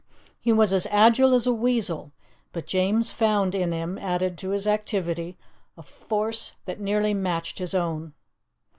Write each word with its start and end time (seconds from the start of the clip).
He 0.39 0.51
was 0.51 0.73
as 0.73 0.87
agile 0.89 1.35
as 1.35 1.45
a 1.45 1.53
weasel, 1.53 2.11
but 2.53 2.65
James 2.65 3.11
found 3.11 3.53
in 3.53 3.71
him, 3.71 3.99
added 3.99 4.35
to 4.39 4.49
his 4.49 4.65
activity, 4.65 5.37
a 5.77 5.83
force 5.83 6.55
that 6.65 6.79
nearly 6.79 7.13
matched 7.13 7.59
his 7.59 7.75
own. 7.75 8.13